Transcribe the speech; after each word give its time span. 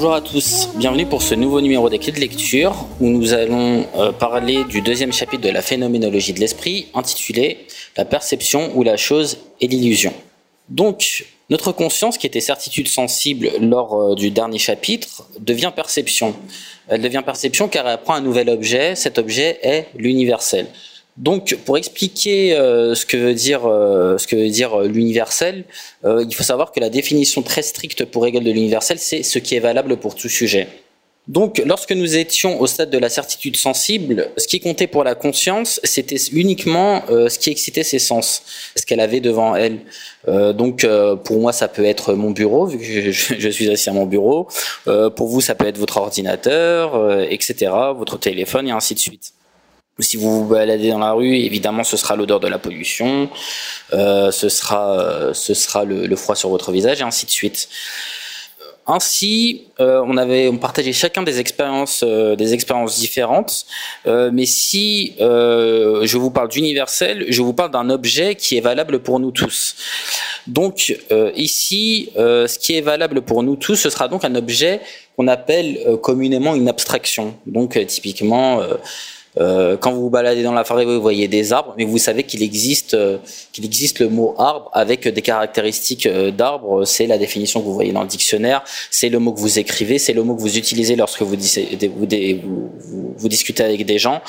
Bonjour 0.00 0.14
à 0.14 0.20
tous, 0.20 0.68
bienvenue 0.76 1.06
pour 1.06 1.22
ce 1.22 1.34
nouveau 1.34 1.60
numéro 1.60 1.90
des 1.90 1.98
clés 1.98 2.12
de 2.12 2.20
lecture 2.20 2.86
où 3.00 3.08
nous 3.08 3.32
allons 3.32 3.84
euh, 3.96 4.12
parler 4.12 4.62
du 4.62 4.80
deuxième 4.80 5.12
chapitre 5.12 5.42
de 5.42 5.48
la 5.48 5.60
phénoménologie 5.60 6.32
de 6.32 6.38
l'esprit 6.38 6.86
intitulé 6.94 7.66
La 7.96 8.04
perception 8.04 8.70
ou 8.76 8.84
la 8.84 8.96
chose 8.96 9.38
et 9.60 9.66
l'illusion. 9.66 10.14
Donc, 10.68 11.24
notre 11.50 11.72
conscience, 11.72 12.16
qui 12.16 12.28
était 12.28 12.40
certitude 12.40 12.86
sensible 12.86 13.50
lors 13.60 13.92
euh, 13.92 14.14
du 14.14 14.30
dernier 14.30 14.58
chapitre, 14.58 15.26
devient 15.40 15.72
perception. 15.74 16.36
Elle 16.86 17.02
devient 17.02 17.22
perception 17.26 17.66
car 17.66 17.88
elle 17.88 17.98
prend 17.98 18.14
un 18.14 18.20
nouvel 18.20 18.50
objet, 18.50 18.94
cet 18.94 19.18
objet 19.18 19.58
est 19.62 19.88
l'universel. 19.96 20.68
Donc, 21.18 21.56
pour 21.64 21.76
expliquer 21.76 22.54
euh, 22.54 22.94
ce 22.94 23.04
que 23.04 23.16
veut 23.16 23.34
dire 23.34 23.66
euh, 23.66 24.16
euh, 24.32 24.88
l'universel, 24.88 25.64
il 26.04 26.32
faut 26.32 26.44
savoir 26.44 26.70
que 26.70 26.78
la 26.78 26.90
définition 26.90 27.42
très 27.42 27.62
stricte 27.62 28.04
pour 28.04 28.24
Hegel 28.24 28.44
de 28.44 28.52
l'universel, 28.52 28.98
c'est 29.00 29.24
ce 29.24 29.40
qui 29.40 29.56
est 29.56 29.60
valable 29.60 29.96
pour 29.96 30.14
tout 30.14 30.28
sujet. 30.28 30.68
Donc, 31.26 31.60
lorsque 31.66 31.92
nous 31.92 32.16
étions 32.16 32.58
au 32.60 32.66
stade 32.66 32.88
de 32.88 32.96
la 32.98 33.08
certitude 33.10 33.56
sensible, 33.56 34.30
ce 34.38 34.46
qui 34.46 34.60
comptait 34.60 34.86
pour 34.86 35.04
la 35.04 35.14
conscience, 35.14 35.78
c'était 35.84 36.16
uniquement 36.32 37.02
ce 37.08 37.38
qui 37.38 37.50
excitait 37.50 37.82
ses 37.82 37.98
sens, 37.98 38.42
ce 38.74 38.86
qu'elle 38.86 39.00
avait 39.00 39.20
devant 39.20 39.54
elle. 39.54 39.80
donc, 40.26 40.86
pour 41.24 41.38
moi, 41.38 41.52
ça 41.52 41.68
peut 41.68 41.84
être 41.84 42.14
mon 42.14 42.30
bureau, 42.30 42.64
vu 42.64 42.78
que 42.78 43.12
je 43.12 43.48
suis 43.50 43.70
assis 43.70 43.90
à 43.90 43.92
mon 43.92 44.06
bureau. 44.06 44.48
pour 44.86 45.26
vous, 45.26 45.42
ça 45.42 45.54
peut 45.54 45.66
être 45.66 45.76
votre 45.76 45.98
ordinateur, 45.98 47.20
etc., 47.30 47.72
votre 47.94 48.18
téléphone, 48.18 48.68
et 48.68 48.70
ainsi 48.70 48.94
de 48.94 49.00
suite. 49.00 49.34
Si 50.00 50.16
vous 50.16 50.44
vous 50.44 50.48
baladez 50.48 50.90
dans 50.90 51.00
la 51.00 51.12
rue, 51.12 51.34
évidemment, 51.34 51.82
ce 51.82 51.96
sera 51.96 52.14
l'odeur 52.14 52.38
de 52.38 52.46
la 52.46 52.58
pollution, 52.58 53.28
euh, 53.92 54.30
ce 54.30 54.48
sera, 54.48 55.00
euh, 55.00 55.34
ce 55.34 55.54
sera 55.54 55.84
le, 55.84 56.14
froid 56.14 56.36
sur 56.36 56.50
votre 56.50 56.70
visage, 56.70 57.00
et 57.00 57.04
ainsi 57.04 57.26
de 57.26 57.30
suite. 57.32 57.68
Ainsi, 58.86 59.64
euh, 59.80 60.00
on 60.06 60.16
avait, 60.16 60.48
on 60.48 60.56
partageait 60.56 60.92
chacun 60.92 61.24
des 61.24 61.40
expériences, 61.40 62.04
des 62.04 62.54
expériences 62.54 62.98
différentes. 62.98 63.66
mais 64.06 64.46
si 64.46 65.14
je 65.18 66.16
vous 66.16 66.30
parle 66.30 66.48
d'universel, 66.48 67.26
je 67.28 67.42
vous 67.42 67.52
parle 67.52 67.72
d'un 67.72 67.90
objet 67.90 68.36
qui 68.36 68.56
est 68.56 68.60
valable 68.62 69.00
pour 69.00 69.18
nous 69.18 69.32
tous. 69.32 69.74
Donc 70.46 70.96
ici, 71.34 72.10
ce 72.16 72.58
qui 72.58 72.76
est 72.76 72.80
valable 72.80 73.20
pour 73.20 73.42
nous 73.42 73.56
tous, 73.56 73.76
ce 73.76 73.90
sera 73.90 74.08
donc 74.08 74.24
un 74.24 74.34
objet 74.36 74.80
qu'on 75.16 75.28
appelle 75.28 75.98
communément 76.02 76.54
une 76.54 76.68
abstraction. 76.68 77.36
Donc 77.46 77.78
typiquement 77.86 78.62
euh, 79.40 79.76
quand 79.76 79.92
vous 79.92 80.02
vous 80.02 80.10
baladez 80.10 80.42
dans 80.42 80.52
la 80.52 80.64
forêt, 80.64 80.84
vous 80.84 81.00
voyez 81.00 81.28
des 81.28 81.52
arbres, 81.52 81.74
mais 81.76 81.84
vous 81.84 81.98
savez 81.98 82.24
qu'il 82.24 82.42
existe, 82.42 82.94
euh, 82.94 83.18
qu'il 83.52 83.64
existe 83.64 84.00
le 84.00 84.08
mot 84.08 84.34
arbre 84.38 84.70
avec 84.72 85.06
des 85.06 85.22
caractéristiques 85.22 86.06
euh, 86.06 86.30
d'arbre. 86.30 86.84
C'est 86.84 87.06
la 87.06 87.18
définition 87.18 87.60
que 87.60 87.66
vous 87.66 87.74
voyez 87.74 87.92
dans 87.92 88.02
le 88.02 88.08
dictionnaire. 88.08 88.64
C'est 88.90 89.08
le 89.08 89.18
mot 89.18 89.32
que 89.32 89.40
vous 89.40 89.58
écrivez, 89.58 89.98
c'est 89.98 90.12
le 90.12 90.22
mot 90.22 90.34
que 90.34 90.40
vous 90.40 90.58
utilisez 90.58 90.96
lorsque 90.96 91.22
vous, 91.22 91.36
discutez 93.28 93.62
avec 93.62 93.84
des 93.86 93.98
gens. 93.98 94.20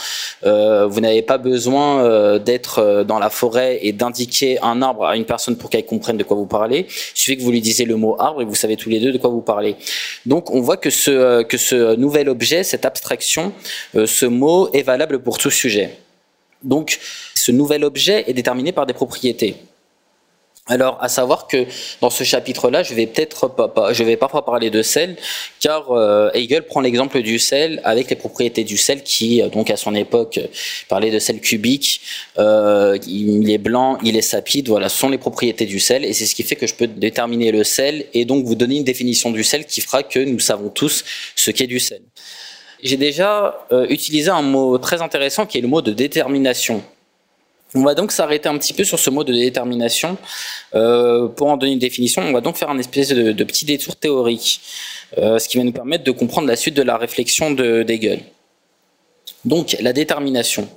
vous 0.43 0.99
n'avez 1.01 1.21
pas 1.21 1.37
besoin 1.37 2.39
d'être 2.39 3.03
dans 3.03 3.19
la 3.19 3.29
forêt 3.29 3.79
et 3.81 3.91
d'indiquer 3.93 4.59
un 4.61 4.81
arbre 4.81 5.05
à 5.05 5.15
une 5.15 5.25
personne 5.25 5.57
pour 5.57 5.69
qu'elle 5.69 5.85
comprenne 5.85 6.17
de 6.17 6.23
quoi 6.23 6.37
vous 6.37 6.45
parlez. 6.45 6.87
Il 6.89 7.19
suffit 7.19 7.37
que 7.37 7.43
vous 7.43 7.51
lui 7.51 7.61
disiez 7.61 7.85
le 7.85 7.95
mot 7.95 8.15
arbre 8.19 8.41
et 8.41 8.45
vous 8.45 8.55
savez 8.55 8.75
tous 8.75 8.89
les 8.89 8.99
deux 8.99 9.11
de 9.11 9.17
quoi 9.17 9.29
vous 9.29 9.41
parlez. 9.41 9.75
Donc, 10.25 10.51
on 10.51 10.61
voit 10.61 10.77
que 10.77 10.89
ce, 10.89 11.43
que 11.43 11.57
ce 11.57 11.95
nouvel 11.95 12.29
objet, 12.29 12.63
cette 12.63 12.85
abstraction, 12.85 13.53
ce 13.93 14.25
mot 14.25 14.69
est 14.73 14.83
valable 14.83 14.98
pour 15.07 15.37
tout 15.37 15.51
sujet. 15.51 15.97
Donc, 16.63 16.99
ce 17.35 17.51
nouvel 17.51 17.83
objet 17.83 18.25
est 18.27 18.33
déterminé 18.33 18.71
par 18.71 18.85
des 18.85 18.93
propriétés. 18.93 19.55
Alors, 20.69 20.99
à 21.01 21.09
savoir 21.09 21.47
que 21.47 21.65
dans 21.99 22.11
ce 22.11 22.23
chapitre-là, 22.23 22.83
je 22.83 22.93
vais 22.93 23.07
peut-être 23.07 23.47
pas, 23.47 23.91
je 23.91 24.03
vais 24.03 24.17
parfois 24.17 24.45
parler 24.45 24.69
de 24.69 24.83
sel, 24.83 25.17
car 25.59 25.89
euh, 25.91 26.29
Hegel 26.35 26.61
prend 26.61 26.79
l'exemple 26.79 27.23
du 27.23 27.39
sel 27.39 27.81
avec 27.83 28.11
les 28.11 28.15
propriétés 28.15 28.63
du 28.63 28.77
sel 28.77 29.01
qui, 29.01 29.41
euh, 29.41 29.49
donc 29.49 29.71
à 29.71 29.77
son 29.77 29.95
époque, 29.95 30.39
parlait 30.87 31.09
de 31.09 31.17
sel 31.17 31.41
cubique. 31.41 32.01
Euh, 32.37 32.99
il 33.07 33.49
est 33.49 33.57
blanc, 33.57 33.97
il 34.03 34.15
est 34.15 34.21
sapide. 34.21 34.69
Voilà, 34.69 34.89
ce 34.89 34.99
sont 34.99 35.09
les 35.09 35.17
propriétés 35.17 35.65
du 35.65 35.79
sel, 35.79 36.05
et 36.05 36.13
c'est 36.13 36.27
ce 36.27 36.35
qui 36.35 36.43
fait 36.43 36.55
que 36.55 36.67
je 36.67 36.75
peux 36.75 36.87
déterminer 36.87 37.51
le 37.51 37.63
sel 37.63 38.05
et 38.13 38.25
donc 38.25 38.45
vous 38.45 38.55
donner 38.55 38.77
une 38.77 38.83
définition 38.83 39.31
du 39.31 39.43
sel 39.43 39.65
qui 39.65 39.81
fera 39.81 40.03
que 40.03 40.19
nous 40.19 40.39
savons 40.39 40.69
tous 40.69 41.03
ce 41.35 41.49
qu'est 41.49 41.67
du 41.67 41.79
sel 41.79 42.01
j'ai 42.81 42.97
déjà 42.97 43.65
euh, 43.71 43.85
utilisé 43.89 44.29
un 44.29 44.41
mot 44.41 44.77
très 44.77 45.01
intéressant 45.01 45.45
qui 45.45 45.57
est 45.57 45.61
le 45.61 45.67
mot 45.67 45.81
de 45.81 45.91
détermination. 45.91 46.83
On 47.75 47.83
va 47.83 47.93
donc 47.93 48.11
s'arrêter 48.11 48.49
un 48.49 48.57
petit 48.57 48.73
peu 48.73 48.83
sur 48.83 48.97
ce 48.97 49.09
mot 49.09 49.23
de 49.23 49.33
détermination. 49.33 50.17
Euh, 50.73 51.27
pour 51.27 51.47
en 51.47 51.57
donner 51.57 51.73
une 51.73 51.79
définition, 51.79 52.23
on 52.23 52.31
va 52.31 52.41
donc 52.41 52.57
faire 52.57 52.69
un 52.69 52.79
espèce 52.79 53.09
de, 53.09 53.43
petit 53.43 53.65
détour 53.65 53.95
théorique, 53.95 54.61
euh, 55.17 55.37
ce 55.37 55.47
qui 55.47 55.57
va 55.57 55.63
nous 55.63 55.71
permettre 55.71 56.03
de 56.03 56.11
comprendre 56.11 56.47
la 56.47 56.55
suite 56.55 56.73
de 56.73 56.81
la 56.81 56.97
réflexion 56.97 57.51
de 57.51 57.83
d'Hegel. 57.83 58.21
Donc, 59.45 59.77
la 59.79 59.93
détermination. 59.93 60.67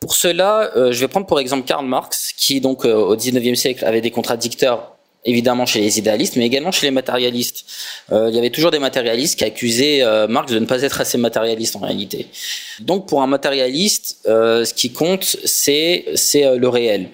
Pour 0.00 0.14
cela, 0.14 0.70
je 0.74 0.98
vais 0.98 1.08
prendre 1.08 1.26
pour 1.26 1.40
exemple 1.40 1.66
Karl 1.66 1.86
Marx, 1.86 2.32
qui 2.36 2.60
donc 2.60 2.84
au 2.84 3.16
19e 3.16 3.54
siècle 3.54 3.84
avait 3.84 4.00
des 4.00 4.10
contradicteurs 4.10 4.95
évidemment 5.26 5.66
chez 5.66 5.80
les 5.80 5.98
idéalistes, 5.98 6.36
mais 6.36 6.46
également 6.46 6.70
chez 6.70 6.86
les 6.86 6.92
matérialistes. 6.92 7.66
Euh, 8.12 8.28
il 8.30 8.36
y 8.36 8.38
avait 8.38 8.50
toujours 8.50 8.70
des 8.70 8.78
matérialistes 8.78 9.38
qui 9.38 9.44
accusaient 9.44 10.02
euh, 10.02 10.28
Marx 10.28 10.52
de 10.52 10.58
ne 10.58 10.66
pas 10.66 10.82
être 10.82 11.00
assez 11.00 11.18
matérialiste 11.18 11.76
en 11.76 11.80
réalité. 11.80 12.28
Donc 12.80 13.06
pour 13.08 13.22
un 13.22 13.26
matérialiste, 13.26 14.18
euh, 14.26 14.64
ce 14.64 14.72
qui 14.72 14.92
compte, 14.92 15.36
c'est 15.44 16.04
le 16.34 16.68
réel. 16.68 17.08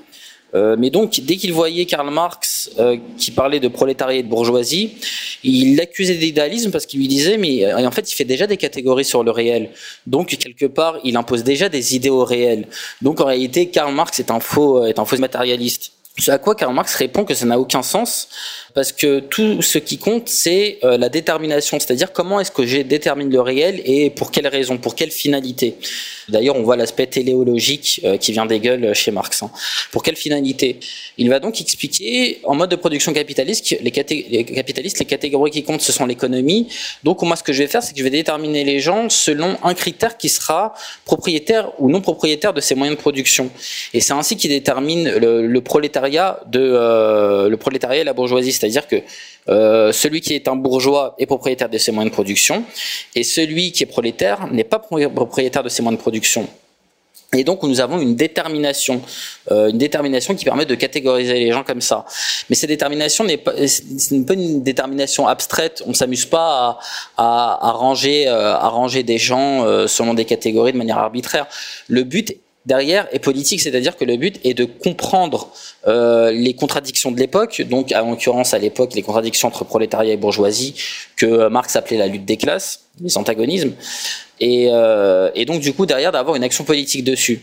mais 0.55 0.91
donc, 0.91 1.21
dès 1.29 1.37
qu'il 1.37 1.53
voyait 1.55 1.87
Karl 1.87 2.11
Marx 2.11 2.71
qui 3.17 3.31
parlait 3.31 3.61
de 3.67 3.69
prolétariat 3.69 4.19
et 4.21 4.23
de 4.23 4.29
bourgeoisie, 4.29 4.87
il 5.43 5.77
l'accusait 5.77 6.17
d'idéalisme 6.17 6.71
parce 6.71 6.85
qu'il 6.85 7.01
lui 7.01 7.09
disait, 7.09 7.39
mais 7.39 7.73
en 7.73 7.91
fait, 7.91 8.13
il 8.13 8.15
fait 8.15 8.31
déjà 8.35 8.47
des 8.47 8.59
catégories 8.59 9.07
sur 9.07 9.25
le 9.25 9.31
réel. 9.31 9.71
Donc, 10.07 10.27
quelque 10.45 10.67
part, 10.67 10.95
il 11.05 11.17
impose 11.17 11.43
déjà 11.43 11.71
des 11.71 11.97
idées 11.97 12.11
au 12.11 12.25
réel. 12.25 12.69
Donc, 13.01 13.21
en 13.23 13.27
réalité, 13.33 13.71
Karl 13.71 13.95
Marx 13.95 14.21
est 14.21 14.31
un 14.31 14.41
faux 14.41 14.85
matérialiste. 15.19 15.93
À 16.29 16.37
quoi 16.37 16.55
Karl 16.55 16.75
Marx 16.75 16.95
répond 16.95 17.25
que 17.25 17.33
ça 17.33 17.47
n'a 17.47 17.59
aucun 17.59 17.83
sens 17.83 18.29
parce 18.75 18.93
que 18.93 19.21
tout 19.21 19.63
ce 19.63 19.79
qui 19.79 19.97
compte, 19.97 20.29
c'est 20.29 20.79
euh, 20.85 20.99
la 20.99 21.09
détermination, 21.09 21.81
c'est-à-dire 21.81 22.13
comment 22.13 22.39
est-ce 22.39 22.51
que 22.51 22.67
je 22.67 22.79
détermine 22.79 23.31
le 23.31 23.41
réel 23.41 23.81
et 23.85 24.11
pour 24.11 24.31
quelle 24.31 24.47
raison, 24.47 24.77
pour 24.77 24.95
quelle 24.95 25.11
finalité. 25.11 25.77
D'ailleurs, 26.29 26.57
on 26.57 26.63
voit 26.63 26.77
l'aspect 26.77 27.07
téléologique 27.07 28.01
euh, 28.05 28.17
qui 28.17 28.33
vient 28.33 28.47
d'Hegel 28.47 28.95
chez 28.95 29.11
Marx. 29.11 29.43
Hein. 29.43 29.51
Pour 29.91 30.03
quelle 30.03 30.17
finalité 30.17 30.81
Il 31.19 31.29
va 31.29 31.41
donc 31.41 31.61
expliquer, 31.61 32.41
en 32.45 32.55
mode 32.55 32.71
de 32.71 32.77
production 32.77 33.13
capitaliste, 33.13 33.77
les, 33.81 33.91
capitalistes, 33.91 34.99
les 34.99 35.07
catégories 35.07 35.51
qui 35.51 35.65
comptent, 35.65 35.83
ce 35.83 35.93
sont 35.93 36.07
l'économie. 36.07 36.69
Donc, 37.05 37.23
moi, 37.23 37.37
ce 37.37 37.43
que 37.43 37.53
je 37.53 37.63
vais 37.63 37.69
faire, 37.69 37.83
c'est 37.83 37.93
que 37.93 37.99
je 37.99 38.05
vais 38.05 38.11
déterminer 38.11 38.65
les 38.65 38.81
gens 38.81 39.09
selon 39.09 39.57
un 39.63 39.75
critère 39.75 40.17
qui 40.17 40.29
sera 40.29 40.75
propriétaire 41.05 41.73
ou 41.79 41.91
non 41.91 42.01
propriétaire 42.01 42.53
de 42.53 42.61
ces 42.61 42.75
moyens 42.75 42.97
de 42.97 43.01
production. 43.01 43.51
Et 43.93 44.01
c'est 44.01 44.13
ainsi 44.13 44.37
qu'il 44.37 44.51
détermine 44.51 45.11
le, 45.11 45.61
prolétariat 45.63 46.02
de 46.09 46.61
euh, 46.61 47.49
le 47.49 47.57
prolétariat 47.57 48.01
et 48.01 48.05
la 48.05 48.13
bourgeoisie 48.13 48.53
c'est-à-dire 48.53 48.87
que 48.87 48.97
euh, 49.49 49.93
celui 49.93 50.21
qui 50.21 50.35
est 50.35 50.49
un 50.49 50.57
bourgeois 50.57 51.15
est 51.19 51.27
propriétaire 51.27 51.69
de 51.69 51.79
ses 51.79 51.93
moyens 51.93 52.11
de 52.11 52.15
production, 52.15 52.65
et 53.15 53.25
celui 53.25 53.73
qui 53.73 53.83
est 53.83 53.87
prolétaire 53.87 54.47
n'est 54.53 54.65
pas 54.65 54.79
propriétaire 54.79 55.63
de 55.63 55.69
ses 55.69 55.83
moyens 55.83 55.99
de 55.99 56.03
production. 56.03 56.49
Et 57.35 57.45
donc 57.45 57.63
nous 57.63 57.81
avons 57.81 57.99
une 57.99 58.15
détermination, 58.15 59.01
euh, 59.51 59.71
une 59.71 59.79
détermination 59.79 60.35
qui 60.35 60.45
permet 60.45 60.67
de 60.67 60.75
catégoriser 60.75 61.35
les 61.35 61.51
gens 61.51 61.65
comme 61.65 61.81
ça. 61.81 62.05
Mais 62.51 62.57
cette 62.57 62.69
détermination 62.69 63.25
n'est 63.25 63.39
pas, 63.39 63.55
une 63.57 64.63
détermination 64.63 65.27
abstraite. 65.27 65.83
On 65.87 65.95
s'amuse 65.95 66.27
pas 66.27 66.79
à, 67.17 67.73
ranger, 67.73 68.29
à 68.29 68.69
ranger 68.69 69.03
des 69.03 69.19
gens 69.19 69.65
selon 69.89 70.13
des 70.13 70.27
catégories 70.27 70.73
de 70.73 70.79
manière 70.79 70.99
arbitraire. 70.99 71.47
Le 71.89 72.05
but 72.05 72.37
derrière 72.67 73.09
est 73.13 73.19
politique, 73.19 73.61
c'est-à-dire 73.61 73.97
que 73.97 74.05
le 74.05 74.17
but 74.17 74.39
est 74.45 74.55
de 74.55 74.65
comprendre 74.65 75.49
euh, 75.87 76.31
les 76.31 76.55
contradictions 76.55 77.11
de 77.11 77.19
l'époque, 77.19 77.63
donc 77.63 77.93
en 77.93 78.11
l'occurrence 78.11 78.55
à 78.55 78.59
l'époque 78.59 78.95
les 78.95 79.03
contradictions 79.03 79.49
entre 79.49 79.65
prolétariat 79.65 80.15
et 80.15 80.17
bourgeoisie, 80.17 80.75
que 81.17 81.49
Marx 81.49 81.77
appelait 81.77 81.99
la 81.99 82.07
lutte 82.07 82.25
des 82.25 82.37
classes, 82.37 82.85
les 83.01 83.17
antagonismes, 83.19 83.73
et, 84.41 84.69
euh, 84.71 85.31
et 85.35 85.45
donc 85.45 85.61
du 85.61 85.73
coup 85.73 85.87
derrière 85.87 86.13
d'avoir 86.13 86.37
une 86.37 86.45
action 86.45 86.65
politique 86.65 87.05
dessus. 87.05 87.43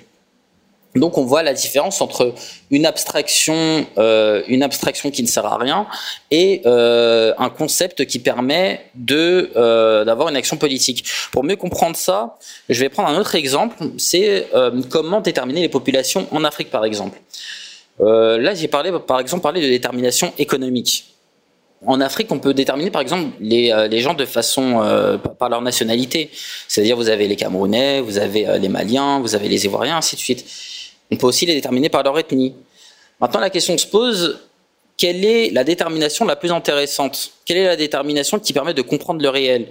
Donc 0.95 1.17
on 1.19 1.23
voit 1.23 1.43
la 1.43 1.53
différence 1.53 2.01
entre 2.01 2.33
une 2.71 2.85
abstraction, 2.85 3.85
euh, 3.97 4.41
une 4.47 4.63
abstraction 4.63 5.11
qui 5.11 5.21
ne 5.21 5.27
sert 5.27 5.45
à 5.45 5.57
rien, 5.57 5.85
et 6.31 6.61
euh, 6.65 7.33
un 7.37 7.49
concept 7.49 8.05
qui 8.05 8.17
permet 8.17 8.81
de 8.95 9.51
euh, 9.55 10.03
d'avoir 10.03 10.29
une 10.29 10.35
action 10.35 10.57
politique. 10.57 11.05
Pour 11.31 11.43
mieux 11.43 11.57
comprendre 11.57 11.95
ça, 11.95 12.37
je 12.69 12.79
vais 12.79 12.89
prendre 12.89 13.09
un 13.09 13.19
autre 13.19 13.35
exemple. 13.35 13.77
C'est 13.97 14.47
euh, 14.55 14.81
comment 14.89 15.21
déterminer 15.21 15.61
les 15.61 15.69
populations 15.69 16.27
en 16.31 16.43
Afrique, 16.43 16.71
par 16.71 16.85
exemple. 16.85 17.19
Euh, 18.01 18.39
là, 18.39 18.55
j'ai 18.55 18.67
parlé, 18.67 18.91
par 19.05 19.19
exemple, 19.19 19.43
parlé 19.43 19.61
de 19.61 19.67
détermination 19.67 20.33
économique. 20.39 21.05
En 21.85 22.01
Afrique, 22.01 22.31
on 22.31 22.39
peut 22.39 22.53
déterminer 22.53 22.91
par 22.91 23.01
exemple 23.01 23.29
les, 23.39 23.71
euh, 23.71 23.87
les 23.87 24.01
gens 24.01 24.13
de 24.13 24.25
façon 24.25 24.81
par 25.37 25.49
leur 25.49 25.61
nationalité. 25.61 26.29
C'est-à-dire 26.67 26.97
vous 26.97 27.09
avez 27.09 27.27
les 27.27 27.37
Camerounais, 27.37 28.01
vous 28.01 28.17
avez 28.17 28.57
les 28.59 28.69
Maliens, 28.69 29.19
vous 29.19 29.35
avez 29.35 29.47
les 29.47 29.63
Ivoiriens, 29.65 29.97
ainsi 29.97 30.15
de 30.15 30.21
suite. 30.21 30.45
On 31.11 31.15
peut 31.15 31.27
aussi 31.27 31.45
les 31.45 31.55
déterminer 31.55 31.89
par 31.89 32.03
leur 32.03 32.17
ethnie. 32.17 32.55
Maintenant, 33.19 33.39
la 33.39 33.49
question 33.49 33.77
se 33.77 33.87
pose 33.87 34.39
quelle 34.97 35.23
est 35.25 35.49
la 35.51 35.63
détermination 35.63 36.25
la 36.25 36.35
plus 36.35 36.51
intéressante? 36.51 37.31
Quelle 37.49 37.57
est 37.57 37.65
la 37.65 37.75
détermination 37.75 38.37
qui 38.37 38.53
permet 38.53 38.75
de 38.75 38.83
comprendre 38.83 39.23
le 39.23 39.29
réel? 39.29 39.69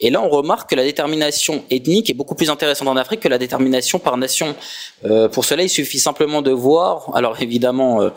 Et 0.00 0.10
là, 0.10 0.20
on 0.20 0.28
remarque 0.28 0.70
que 0.70 0.74
la 0.74 0.82
détermination 0.82 1.62
ethnique 1.70 2.10
est 2.10 2.14
beaucoup 2.14 2.34
plus 2.34 2.50
intéressante 2.50 2.88
en 2.88 2.96
Afrique 2.96 3.20
que 3.20 3.28
la 3.28 3.38
détermination 3.38 4.00
par 4.00 4.16
nation. 4.16 4.56
Euh, 5.04 5.28
pour 5.28 5.44
cela, 5.44 5.62
il 5.62 5.68
suffit 5.68 6.00
simplement 6.00 6.42
de 6.42 6.50
voir. 6.50 7.12
Alors 7.14 7.40
évidemment, 7.40 8.02
euh, 8.02 8.10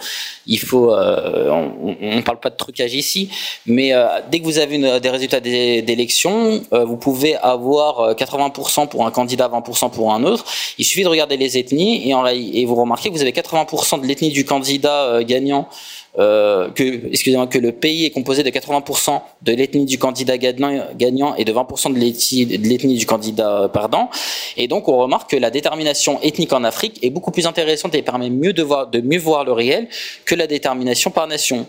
il 0.48 0.60
faut. 0.60 0.92
Euh, 0.92 1.52
on 1.52 2.16
ne 2.16 2.22
parle 2.22 2.40
pas 2.40 2.50
de 2.50 2.56
trucage 2.56 2.96
ici, 2.96 3.30
mais 3.68 3.94
dès 4.32 4.40
que 4.40 4.44
vous 4.44 4.58
avez 4.58 5.00
des 5.00 5.10
résultats 5.12 5.40
d'élections, 5.40 6.64
vous 6.72 6.98
pouvez 6.98 7.36
avoir 7.36 8.16
80% 8.16 8.88
pour 8.88 9.06
un 9.06 9.12
candidat, 9.12 9.50
20% 9.50 9.92
pour 9.92 10.14
un 10.14 10.24
autre. 10.24 10.46
Il 10.80 10.86
suffit 10.86 11.04
de 11.04 11.10
regarder 11.10 11.38
les 11.38 11.60
ethnies 11.60 12.10
et, 12.10 12.66
vous 12.66 12.76
remarquez 12.76 13.10
que 13.10 13.14
vous 13.14 13.22
avez 13.22 13.34
80% 13.34 14.02
de 14.02 14.08
l'ethnie 14.08 14.32
du 14.32 14.46
candidat 14.46 15.24
gagnant 15.24 15.70
excusez-moi, 16.18 17.48
que 17.48 17.58
le 17.58 17.72
pays 17.74 18.06
est 18.06 18.12
composé 18.12 18.42
de 18.44 18.50
80% 18.50 18.95
de 19.42 19.54
l'ethnie 19.54 19.86
du 19.86 19.98
candidat 19.98 20.38
gagnant 20.38 21.36
et 21.36 21.46
de 21.46 21.54
20% 21.54 21.94
de 21.94 22.00
l'ethnie 22.00 22.98
du 22.98 23.06
candidat 23.06 23.70
perdant. 23.72 24.10
Et 24.58 24.68
donc, 24.68 24.88
on 24.88 24.98
remarque 24.98 25.32
que 25.32 25.38
la 25.38 25.52
détermination 25.52 26.20
ethnique 26.22 26.54
en 26.54 26.64
Afrique 26.64 27.00
est 27.04 27.10
beaucoup 27.10 27.32
plus 27.32 27.46
intéressante 27.46 27.96
et 27.96 28.02
permet 28.02 28.30
mieux 28.30 28.54
de, 28.54 28.64
voir, 28.64 28.88
de 28.88 29.02
mieux 29.02 29.20
voir 29.20 29.44
le 29.44 29.52
réel 29.52 29.88
que 30.26 30.36
la 30.36 30.48
détermination 30.48 31.12
par 31.12 31.28
nation. 31.28 31.68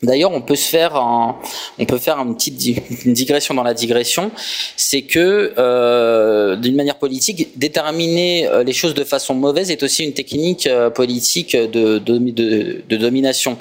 D'ailleurs, 0.00 0.30
on 0.30 0.40
peut 0.40 0.54
se 0.54 0.68
faire 0.68 0.94
un, 0.94 1.36
on 1.78 1.84
peut 1.84 1.98
faire 1.98 2.18
une 2.18 2.36
petite 2.36 2.56
digression 2.56 3.54
dans 3.54 3.64
la 3.64 3.74
digression, 3.74 4.30
c'est 4.76 5.02
que 5.02 5.54
euh, 5.58 6.54
d'une 6.54 6.76
manière 6.76 6.98
politique, 6.98 7.58
déterminer 7.58 8.46
euh, 8.46 8.62
les 8.62 8.72
choses 8.72 8.94
de 8.94 9.02
façon 9.02 9.34
mauvaise 9.34 9.72
est 9.72 9.82
aussi 9.82 10.04
une 10.04 10.12
technique 10.12 10.68
euh, 10.68 10.88
politique 10.88 11.56
de, 11.56 11.98
domination. 12.96 13.58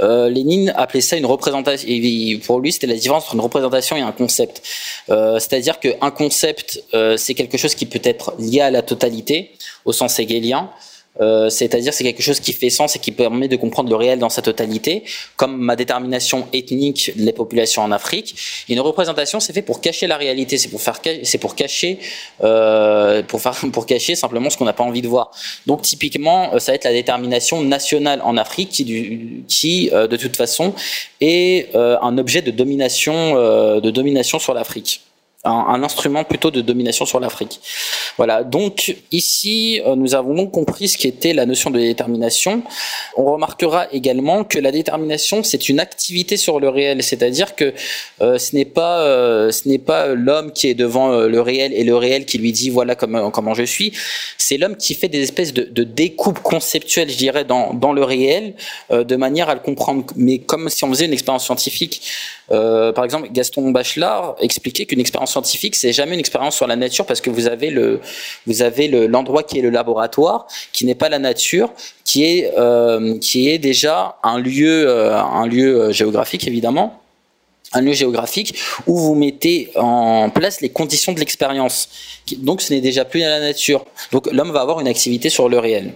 Euh, 0.00 0.28
Lénine 0.28 0.74
appelait 0.76 1.00
ça 1.00 1.16
une 1.16 1.24
représentation. 1.24 1.88
Et 1.90 2.38
pour 2.44 2.60
lui, 2.60 2.70
c'était 2.70 2.86
la 2.86 2.94
différence 2.94 3.24
entre 3.24 3.34
une 3.36 3.40
représentation 3.40 3.96
et 3.96 4.02
un 4.02 4.12
concept. 4.12 4.62
C'est-à-dire 5.08 5.80
qu'un 5.80 6.10
concept, 6.10 6.82
c'est 7.16 7.34
quelque 7.34 7.56
chose 7.56 7.74
qui 7.74 7.86
peut 7.86 8.00
être 8.04 8.34
lié 8.38 8.60
à 8.60 8.70
la 8.70 8.82
totalité 8.82 9.52
au 9.84 9.92
sens 9.92 10.18
hegelien. 10.18 10.70
Euh, 11.20 11.48
c'est-à-dire 11.50 11.92
c'est 11.92 12.04
quelque 12.04 12.22
chose 12.22 12.40
qui 12.40 12.52
fait 12.52 12.70
sens 12.70 12.96
et 12.96 12.98
qui 12.98 13.12
permet 13.12 13.48
de 13.48 13.56
comprendre 13.56 13.90
le 13.90 13.96
réel 13.96 14.18
dans 14.18 14.28
sa 14.28 14.42
totalité, 14.42 15.04
comme 15.36 15.56
ma 15.56 15.76
détermination 15.76 16.48
ethnique 16.52 17.12
des 17.16 17.32
populations 17.32 17.82
en 17.82 17.92
Afrique. 17.92 18.34
une 18.68 18.80
représentation, 18.80 19.40
c'est 19.40 19.52
fait 19.52 19.62
pour 19.62 19.80
cacher 19.80 20.06
la 20.06 20.16
réalité, 20.16 20.58
c'est 20.58 20.68
pour 20.68 20.80
faire, 20.80 21.00
c'est 21.22 21.38
pour 21.38 21.54
cacher, 21.54 21.98
euh, 22.42 23.22
pour 23.22 23.40
faire, 23.40 23.56
pour 23.72 23.86
cacher 23.86 24.14
simplement 24.14 24.50
ce 24.50 24.56
qu'on 24.56 24.64
n'a 24.64 24.72
pas 24.72 24.84
envie 24.84 25.02
de 25.02 25.08
voir. 25.08 25.32
Donc 25.66 25.82
typiquement, 25.82 26.54
euh, 26.54 26.58
ça 26.58 26.72
va 26.72 26.76
être 26.76 26.84
la 26.84 26.92
détermination 26.92 27.60
nationale 27.62 28.20
en 28.24 28.36
Afrique 28.36 28.70
qui, 28.70 29.90
de 29.90 30.16
toute 30.16 30.36
façon 30.36 30.74
est 31.20 31.74
un 31.74 32.18
objet 32.18 32.42
de 32.42 32.50
domination, 32.50 33.34
de 33.80 33.90
domination 33.90 34.38
sur 34.38 34.54
l'Afrique 34.54 35.02
un, 35.48 35.82
instrument 35.82 36.24
plutôt 36.24 36.50
de 36.50 36.60
domination 36.60 37.06
sur 37.06 37.20
l'Afrique. 37.20 37.60
Voilà. 38.16 38.44
Donc 38.44 38.96
ici, 39.12 39.80
euh, 39.86 39.94
nous 39.94 40.14
avons 40.14 40.34
donc 40.34 40.50
compris 40.50 40.88
ce 40.88 40.98
qu'était 40.98 41.32
la 41.32 41.46
notion 41.46 41.70
de 41.70 41.78
détermination. 41.78 42.62
On 43.16 43.32
remarquera 43.32 43.86
également 43.92 44.44
que 44.44 44.58
la 44.58 44.72
détermination, 44.72 45.42
c'est 45.42 45.68
une 45.68 45.80
activité 45.80 46.36
sur 46.36 46.60
le 46.60 46.68
réel, 46.68 47.02
c'est-à-dire 47.02 47.54
que 47.54 47.72
euh, 48.20 48.38
ce 48.38 48.54
n'est 48.54 48.64
pas 48.64 49.00
euh, 49.00 49.50
ce 49.50 49.68
n'est 49.68 49.78
pas 49.78 50.08
l'homme 50.08 50.52
qui 50.52 50.68
est 50.68 50.74
devant 50.74 51.08
le 51.10 51.40
réel 51.40 51.72
et 51.72 51.84
le 51.84 51.96
réel 51.96 52.24
qui 52.26 52.38
lui 52.38 52.52
dit 52.52 52.70
voilà 52.70 52.94
comment 52.94 53.30
comment 53.30 53.54
je 53.54 53.64
suis. 53.64 53.92
C'est 54.36 54.58
l'homme 54.58 54.76
qui 54.76 54.94
fait 54.94 55.08
des 55.08 55.22
espèces 55.22 55.52
de, 55.52 55.62
de 55.62 55.84
découpes 55.84 56.40
conceptuelles, 56.40 57.10
je 57.10 57.16
dirais, 57.16 57.44
dans 57.44 57.74
dans 57.74 57.92
le 57.92 58.02
réel, 58.02 58.54
de 58.90 59.16
manière 59.16 59.48
à 59.48 59.54
le 59.54 59.60
comprendre, 59.60 60.04
mais 60.16 60.38
comme 60.38 60.68
si 60.68 60.84
on 60.84 60.88
faisait 60.88 61.06
une 61.06 61.12
expérience 61.12 61.44
scientifique. 61.44 62.02
Par 62.48 63.04
exemple, 63.04 63.28
Gaston 63.30 63.70
Bachelard 63.70 64.36
expliquait 64.40 64.86
qu'une 64.86 65.00
expérience 65.00 65.32
scientifique, 65.38 65.76
c'est 65.76 65.92
jamais 65.92 66.14
une 66.14 66.20
expérience 66.20 66.56
sur 66.56 66.66
la 66.66 66.76
nature 66.76 67.06
parce 67.06 67.20
que 67.20 67.30
vous 67.30 67.46
avez 67.46 67.70
le, 67.70 68.00
vous 68.46 68.62
avez 68.62 68.88
l'endroit 68.88 69.42
qui 69.42 69.58
est 69.58 69.62
le 69.62 69.70
laboratoire, 69.70 70.46
qui 70.72 70.84
n'est 70.84 70.94
pas 70.94 71.08
la 71.08 71.18
nature, 71.18 71.72
qui 72.04 72.24
est, 72.24 72.52
euh, 72.58 73.18
qui 73.18 73.48
est 73.48 73.58
déjà 73.58 74.16
un 74.22 74.38
lieu, 74.38 74.88
euh, 74.88 75.16
un 75.16 75.46
lieu 75.46 75.92
géographique 75.92 76.46
évidemment 76.46 77.02
un 77.74 77.82
lieu 77.82 77.92
géographique 77.92 78.54
où 78.86 78.96
vous 78.96 79.14
mettez 79.14 79.70
en 79.76 80.30
place 80.30 80.62
les 80.62 80.70
conditions 80.70 81.12
de 81.12 81.20
l'expérience. 81.20 81.90
Donc 82.38 82.62
ce 82.62 82.72
n'est 82.72 82.80
déjà 82.80 83.04
plus 83.04 83.20
la 83.20 83.40
nature. 83.40 83.84
Donc 84.10 84.26
l'homme 84.32 84.52
va 84.52 84.62
avoir 84.62 84.80
une 84.80 84.88
activité 84.88 85.28
sur 85.28 85.50
le 85.50 85.58
réel. 85.58 85.92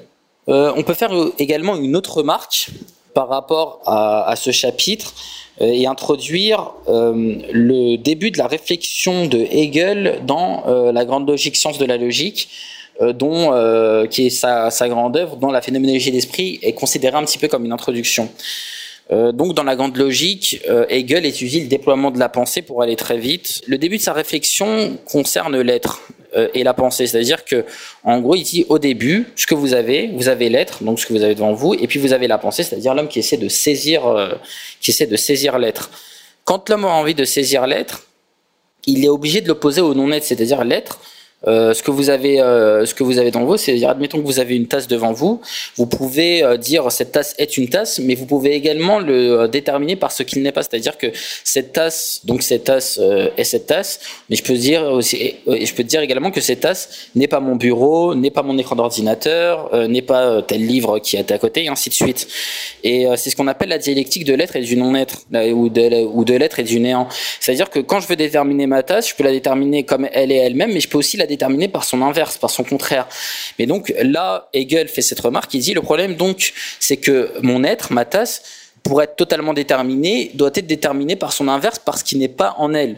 on 0.49 0.83
peut 0.83 0.93
faire 0.93 1.13
également 1.39 1.75
une 1.77 1.97
autre 1.97 2.19
remarque 2.19 2.69
par 3.15 3.31
rapport 3.31 3.81
à 3.87 4.35
ce 4.37 4.51
chapitre. 4.51 5.15
Euh, 5.61 5.67
et 5.67 5.87
introduire 5.87 6.73
euh, 6.89 7.37
le 7.53 7.97
début 7.97 8.31
de 8.31 8.39
la 8.39 8.47
réflexion 8.47 9.27
de 9.27 9.39
Hegel 9.51 10.21
dans 10.27 10.65
euh, 10.67 10.93
la 10.93 11.05
grande 11.05 11.29
logique 11.29 11.57
science 11.57 11.79
de 11.79 11.85
la 11.85 11.97
logique, 11.97 12.49
dont, 13.01 13.51
qui 14.11 14.27
est 14.27 14.31
sa, 14.31 14.71
sa, 14.71 14.89
grande 14.89 15.17
œuvre, 15.17 15.37
dont 15.37 15.51
la 15.51 15.61
phénoménologie 15.61 16.13
d'esprit 16.13 16.61
est 16.63 16.75
considérée 16.75 17.17
un 17.17 17.25
petit 17.25 17.39
peu 17.39 17.49
comme 17.49 17.65
une 17.65 17.73
introduction. 17.73 18.29
Donc 19.33 19.55
dans 19.55 19.65
la 19.65 19.77
grande 19.77 19.97
logique, 19.97 20.63
Hegel 20.89 21.27
étudie 21.27 21.61
le 21.61 21.67
déploiement 21.67 22.11
de 22.11 22.19
la 22.19 22.29
pensée 22.29 22.63
pour 22.63 22.83
aller 22.83 22.97
très 22.97 23.19
vite. 23.19 23.61
Le 23.67 23.77
début 23.79 23.99
de 23.99 24.03
sa 24.03 24.13
réflexion 24.13 24.97
concerne 25.05 25.61
l'être. 25.61 26.01
Euh, 26.35 26.49
et 26.55 26.65
la 26.65 26.73
pensée. 26.73 27.07
C'est-à-dire 27.07 27.45
que, 27.45 27.67
en 28.05 28.19
gros, 28.21 28.35
il 28.35 28.43
dit 28.43 28.65
au 28.71 28.79
début, 28.79 29.27
ce 29.37 29.47
que 29.47 29.55
vous 29.55 29.75
avez, 29.75 30.11
vous 30.15 30.29
avez 30.29 30.49
l'être, 30.49 30.83
donc 30.83 30.99
ce 30.99 31.05
que 31.05 31.13
vous 31.13 31.23
avez 31.23 31.35
devant 31.35 31.53
vous, 31.53 31.75
et 31.75 31.87
puis 31.87 31.99
vous 31.99 32.15
avez 32.15 32.27
la 32.27 32.39
pensée, 32.39 32.63
c'est-à-dire 32.63 32.95
l'homme 32.95 33.09
qui 33.09 33.19
essaie 33.19 33.37
de 33.37 33.49
saisir, 33.49 34.07
euh, 34.07 34.31
qui 34.81 34.93
essaie 34.93 35.07
de 35.07 35.17
saisir 35.17 35.59
l'être. 35.59 35.91
Quand 36.45 36.71
l'homme 36.71 36.87
a 36.87 36.89
envie 36.89 37.15
de 37.15 37.27
saisir 37.27 37.67
l'être, 37.67 38.07
il 38.87 39.05
est 39.05 39.09
obligé 39.09 39.43
de 39.43 39.49
l'opposer 39.49 39.83
au 39.83 39.93
non-être, 39.93 40.25
c'est-à-dire 40.25 40.65
l'être 40.65 41.01
euh, 41.47 41.75
ce 41.75 41.83
que 41.83 41.91
vous 41.91 42.11
avez, 42.11 42.41
euh, 42.41 42.87
ce 42.87 42.95
que 42.95 43.03
vous 43.03 43.19
avez 43.19 43.31
dans 43.31 43.45
vous, 43.45 43.57
c'est 43.57 43.85
admettons 43.85 44.21
que 44.21 44.27
vous 44.27 44.39
avez 44.39 44.57
une 44.57 44.69
tasse 44.69 44.87
devant 44.87 45.13
vous, 45.13 45.41
vous 45.77 45.87
pouvez 45.87 46.43
euh, 46.43 46.57
dire 46.57 46.91
cette 46.93 47.13
tasse 47.13 47.35
est 47.39 47.57
une 47.57 47.69
tasse, 47.69 47.99
mais 47.99 48.15
vous 48.15 48.27
pouvez 48.27 48.53
également 48.53 49.01
le 49.01 49.49
déterminer 49.49 49.97
par 49.97 50.13
ce 50.13 50.23
qu'il 50.23 50.43
n'est 50.43 50.53
pas, 50.53 50.63
c'est-à-dire 50.63 50.97
que 50.99 51.09
cette 51.43 51.73
tasse, 51.73 52.21
donc 52.25 52.43
cette 52.43 52.65
tasse 52.65 53.01
est 53.37 53.45
cette 53.45 53.67
tasse, 53.67 54.01
mais 54.31 54.37
je 54.37 54.43
peux 54.43 54.55
dire 54.55 54.85
aussi, 54.85 55.17
et 55.17 55.67
je 55.67 55.75
peux 55.75 55.83
dire 55.83 56.01
également 56.01 56.31
que 56.31 56.41
cette 56.41 56.61
tasse 56.61 57.09
n'est 57.15 57.29
pas 57.29 57.41
mon 57.41 57.57
bureau, 57.57 58.15
n'est 58.15 58.31
pas 58.31 58.43
mon 58.43 58.57
écran 58.59 58.77
d'ordinateur, 58.77 59.89
n'est 59.89 60.03
pas 60.03 60.43
tel 60.43 60.65
livre 60.65 60.99
qui 60.99 61.17
est 61.17 61.31
à 61.33 61.39
côté, 61.39 61.65
et 61.65 61.69
ainsi 61.69 61.89
de 61.89 61.95
suite. 61.95 62.29
Et 62.85 63.07
c'est 63.17 63.31
ce 63.31 63.37
qu'on 63.37 63.49
appelle 63.49 63.71
la 63.71 63.79
dialectique 63.79 64.25
de 64.25 64.35
l'être 64.35 64.57
et 64.57 64.61
du 64.61 64.77
non-être, 64.77 65.23
ou 65.33 65.69
de, 65.69 66.05
ou 66.05 66.25
de 66.25 66.35
l'être 66.35 66.59
et 66.61 66.65
du 66.65 66.79
néant. 66.81 67.09
C'est-à-dire 67.41 67.71
que 67.71 67.81
quand 67.81 68.01
je 68.01 68.09
veux 68.09 68.17
déterminer 68.17 68.67
ma 68.67 68.83
tasse, 68.83 69.11
je 69.11 69.15
peux 69.15 69.25
la 69.25 69.33
déterminer 69.33 69.85
comme 69.85 70.07
elle 70.13 70.31
est 70.31 70.37
elle-même, 70.37 70.73
mais 70.73 70.81
je 70.81 70.89
peux 70.89 70.99
aussi 70.99 71.17
la 71.17 71.27
déterminé 71.37 71.69
par 71.69 71.85
son 71.85 72.03
inverse, 72.03 72.39
par 72.39 72.51
son 72.51 72.65
contraire. 72.65 73.07
Mais 73.59 73.67
donc 73.67 73.93
là, 74.03 74.49
Hegel 74.53 74.89
fait 74.89 75.03
cette 75.03 75.21
remarque, 75.21 75.53
il 75.55 75.61
dit 75.61 75.75
le 75.75 75.83
problème 75.83 76.15
donc, 76.15 76.53
c'est 76.79 76.99
que 76.99 77.33
mon 77.43 77.65
être, 77.65 77.93
ma 77.93 78.05
tasse, 78.05 78.43
pour 78.83 79.03
être 79.03 79.17
totalement 79.17 79.55
déterminé, 79.55 80.31
doit 80.35 80.51
être 80.55 80.67
déterminé 80.67 81.17
par 81.17 81.33
son 81.33 81.49
inverse, 81.49 81.79
parce 81.79 82.03
qu'il 82.03 82.19
n'est 82.19 82.37
pas 82.43 82.55
en 82.59 82.75
elle. 82.75 82.97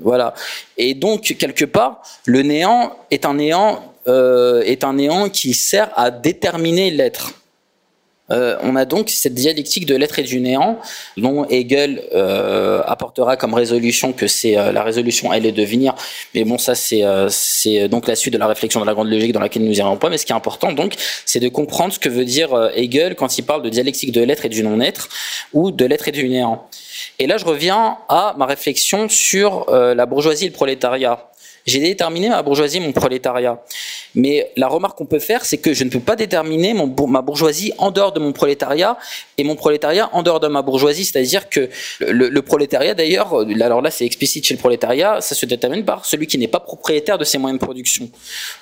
Voilà. 0.00 0.34
Et 0.76 0.94
donc 0.94 1.22
quelque 1.38 1.64
part, 1.64 2.02
le 2.24 2.42
néant 2.42 2.96
est 3.10 3.24
un 3.24 3.34
néant, 3.34 3.92
euh, 4.06 4.62
est 4.62 4.84
un 4.84 4.94
néant 4.94 5.28
qui 5.28 5.52
sert 5.54 5.90
à 5.96 6.10
déterminer 6.10 6.90
l'être. 6.90 7.32
Euh, 8.32 8.56
on 8.62 8.76
a 8.76 8.84
donc 8.84 9.10
cette 9.10 9.34
dialectique 9.34 9.86
de 9.86 9.96
l'être 9.96 10.18
et 10.18 10.22
du 10.22 10.40
néant 10.40 10.78
dont 11.16 11.46
Hegel 11.48 12.02
euh, 12.14 12.82
apportera 12.86 13.36
comme 13.36 13.54
résolution 13.54 14.12
que 14.12 14.26
c'est 14.26 14.56
euh, 14.56 14.72
la 14.72 14.82
résolution 14.82 15.32
elle 15.32 15.46
est 15.46 15.52
de 15.52 15.64
venir. 15.64 15.94
Mais 16.34 16.44
bon, 16.44 16.58
ça 16.58 16.74
c'est 16.74 17.02
c'est 17.28 17.88
donc 17.88 18.06
la 18.06 18.16
suite 18.16 18.34
de 18.34 18.38
la 18.38 18.46
réflexion 18.46 18.80
de 18.80 18.86
la 18.86 18.94
grande 18.94 19.10
logique 19.10 19.32
dans 19.32 19.40
laquelle 19.40 19.64
nous 19.64 19.78
irons 19.78 19.96
pas. 19.96 20.10
Mais 20.10 20.18
ce 20.18 20.26
qui 20.26 20.32
est 20.32 20.36
important 20.36 20.72
donc, 20.72 20.94
c'est 21.24 21.40
de 21.40 21.48
comprendre 21.48 21.92
ce 21.92 21.98
que 21.98 22.08
veut 22.08 22.24
dire 22.24 22.70
Hegel 22.74 23.14
quand 23.14 23.38
il 23.38 23.42
parle 23.42 23.62
de 23.62 23.68
dialectique 23.68 24.12
de 24.12 24.22
l'être 24.22 24.44
et 24.44 24.48
du 24.48 24.62
non-être 24.62 25.08
ou 25.52 25.70
de 25.70 25.84
l'être 25.84 26.08
et 26.08 26.12
du 26.12 26.28
néant. 26.28 26.66
Et 27.18 27.26
là, 27.26 27.36
je 27.36 27.44
reviens 27.44 27.98
à 28.08 28.34
ma 28.36 28.46
réflexion 28.46 29.08
sur 29.08 29.70
la 29.70 30.06
bourgeoisie 30.06 30.44
et 30.44 30.48
le 30.48 30.54
prolétariat 30.54 31.30
j'ai 31.66 31.80
déterminé 31.80 32.28
ma 32.28 32.42
bourgeoisie, 32.42 32.80
mon 32.80 32.92
prolétariat. 32.92 33.62
Mais 34.14 34.50
la 34.56 34.68
remarque 34.68 34.98
qu'on 34.98 35.06
peut 35.06 35.18
faire, 35.18 35.44
c'est 35.44 35.58
que 35.58 35.72
je 35.72 35.84
ne 35.84 35.90
peux 35.90 36.00
pas 36.00 36.16
déterminer 36.16 36.74
ma 36.74 37.22
bourgeoisie 37.22 37.72
en 37.78 37.90
dehors 37.90 38.12
de 38.12 38.20
mon 38.20 38.32
prolétariat 38.32 38.98
et 39.38 39.44
mon 39.44 39.56
prolétariat 39.56 40.10
en 40.12 40.22
dehors 40.22 40.40
de 40.40 40.48
ma 40.48 40.62
bourgeoisie. 40.62 41.04
C'est-à-dire 41.04 41.48
que 41.48 41.68
le, 42.00 42.28
le 42.28 42.42
prolétariat, 42.42 42.94
d'ailleurs, 42.94 43.34
alors 43.60 43.82
là 43.82 43.90
c'est 43.90 44.04
explicite 44.04 44.46
chez 44.46 44.54
le 44.54 44.60
prolétariat, 44.60 45.20
ça 45.20 45.34
se 45.34 45.46
détermine 45.46 45.84
par 45.84 46.04
celui 46.04 46.26
qui 46.26 46.38
n'est 46.38 46.48
pas 46.48 46.60
propriétaire 46.60 47.18
de 47.18 47.24
ses 47.24 47.38
moyens 47.38 47.60
de 47.60 47.64
production. 47.64 48.10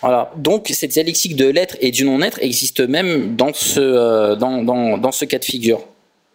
Voilà. 0.00 0.30
Donc 0.36 0.68
cette 0.72 0.90
dialectique 0.90 1.36
de 1.36 1.46
l'être 1.46 1.76
et 1.80 1.90
du 1.90 2.04
non-être 2.04 2.38
existe 2.42 2.80
même 2.80 3.36
dans 3.36 3.52
ce, 3.52 3.80
euh, 3.80 4.36
dans, 4.36 4.62
dans, 4.62 4.98
dans 4.98 5.12
ce 5.12 5.24
cas 5.24 5.38
de 5.38 5.44
figure. 5.44 5.80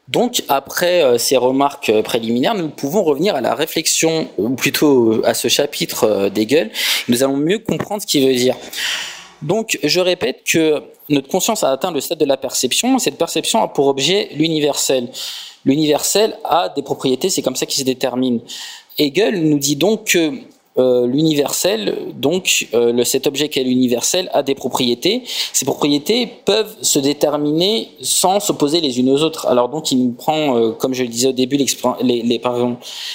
Donc, 0.10 0.44
après 0.50 1.02
euh, 1.02 1.18
ces 1.18 1.38
remarques 1.38 1.90
euh, 1.90 2.02
préliminaires, 2.02 2.56
nous 2.56 2.68
pouvons 2.68 3.04
revenir 3.04 3.36
à 3.36 3.42
la 3.42 3.56
réflexion, 3.56 4.28
ou 4.38 4.50
plutôt 4.50 5.14
euh, 5.14 5.22
à 5.26 5.34
ce 5.34 5.48
chapitre 5.48 6.30
d'Hegel. 6.30 6.72
Nous 7.08 7.24
allons 7.24 7.38
mieux 7.38 7.60
comprendre 7.60 8.02
ce 8.02 8.08
qu'il 8.08 8.28
veut 8.28 8.36
dire. 8.36 8.56
Donc, 9.42 9.80
je 9.82 10.00
répète 10.02 10.44
que 10.46 10.84
notre 11.08 11.30
conscience 11.30 11.64
a 11.64 11.72
atteint 11.72 11.92
le 11.92 12.02
stade 12.02 12.18
de 12.18 12.26
la 12.26 12.38
perception. 12.38 13.00
Cette 13.00 13.18
perception 13.18 13.62
a 13.62 13.68
pour 13.70 13.88
objet 13.88 14.30
l'universel. 14.36 15.10
L'universel 15.66 16.38
a 16.44 16.70
des 16.70 16.82
propriétés, 16.82 17.30
c'est 17.30 17.42
comme 17.42 17.56
ça 17.56 17.66
qu'il 17.66 17.80
se 17.80 17.86
détermine. 17.86 18.42
Hegel 18.98 19.42
nous 19.50 19.58
dit 19.58 19.78
donc 19.78 20.06
que 20.06 20.34
euh, 20.80 21.06
l'universel, 21.06 21.96
donc 22.16 22.68
euh, 22.74 22.92
le, 22.92 23.04
cet 23.04 23.28
objet 23.28 23.48
qui 23.48 23.60
est 23.60 23.64
l'universel, 23.64 24.28
a 24.34 24.42
des 24.42 24.56
propriétés. 24.56 25.24
Ces 25.54 25.66
propriétés 25.66 26.28
peuvent 26.46 26.76
se 26.82 26.98
déterminer 26.98 27.90
sans 28.02 28.40
s'opposer 28.40 28.82
les 28.82 29.00
unes 29.00 29.12
aux 29.12 29.22
autres. 29.22 29.46
Alors 29.46 29.70
donc 29.70 29.92
il 29.92 30.04
nous 30.04 30.14
prend, 30.14 30.58
euh, 30.58 30.72
comme 30.72 30.96
je 30.96 31.04
le 31.04 31.10
disais 31.10 31.28
au 31.28 31.32
début, 31.32 31.58
les, 31.58 31.68
les, 32.02 32.42